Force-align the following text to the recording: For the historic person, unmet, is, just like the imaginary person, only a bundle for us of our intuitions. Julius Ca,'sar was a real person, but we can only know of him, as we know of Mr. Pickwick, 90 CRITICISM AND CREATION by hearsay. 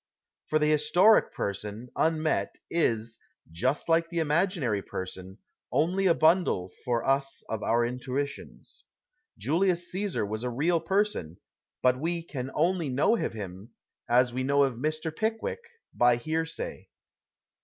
For 0.47 0.57
the 0.57 0.65
historic 0.65 1.31
person, 1.31 1.89
unmet, 1.95 2.57
is, 2.71 3.19
just 3.51 3.87
like 3.87 4.09
the 4.09 4.17
imaginary 4.17 4.81
person, 4.81 5.37
only 5.71 6.07
a 6.07 6.15
bundle 6.15 6.71
for 6.83 7.03
us 7.05 7.43
of 7.47 7.61
our 7.61 7.85
intuitions. 7.85 8.85
Julius 9.37 9.91
Ca,'sar 9.91 10.25
was 10.25 10.41
a 10.41 10.49
real 10.49 10.79
person, 10.79 11.37
but 11.83 11.99
we 11.99 12.23
can 12.23 12.49
only 12.55 12.89
know 12.89 13.15
of 13.15 13.33
him, 13.33 13.75
as 14.09 14.33
we 14.33 14.41
know 14.41 14.63
of 14.63 14.73
Mr. 14.73 15.15
Pickwick, 15.15 15.59
90 15.93 15.97
CRITICISM 15.97 15.99
AND 15.99 15.99
CREATION 15.99 15.99
by 15.99 16.15
hearsay. 16.79 16.89